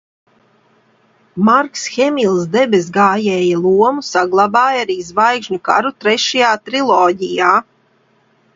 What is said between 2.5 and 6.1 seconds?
Debesgājēja lomu saglabāja arī "Zvaigžņu karu"